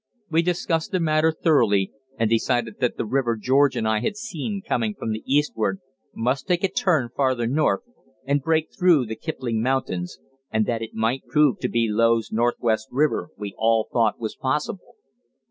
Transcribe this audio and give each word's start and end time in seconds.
We 0.31 0.41
discussed 0.41 0.91
the 0.91 0.99
matter 0.99 1.31
thoroughly, 1.31 1.91
and 2.17 2.27
decided 2.27 2.79
that 2.79 2.97
the 2.97 3.05
river 3.05 3.35
George 3.39 3.75
and 3.75 3.87
I 3.87 3.99
had 3.99 4.17
seen 4.17 4.63
coming 4.67 4.95
from 4.95 5.11
the 5.11 5.21
eastward 5.31 5.79
must 6.15 6.47
take 6.47 6.63
a 6.63 6.69
turn 6.71 7.09
farther 7.15 7.45
north 7.45 7.81
and 8.25 8.41
break 8.41 8.69
through 8.73 9.05
the 9.05 9.15
Kipling 9.15 9.61
Mountains, 9.61 10.17
and 10.49 10.65
that 10.65 10.81
it 10.81 10.95
might 10.95 11.27
prove 11.27 11.59
to 11.59 11.69
be 11.69 11.87
Low's 11.87 12.31
Northwest 12.31 12.87
River 12.89 13.29
we 13.37 13.53
all 13.59 13.89
thought 13.93 14.19
was 14.19 14.35
possible. 14.35 14.95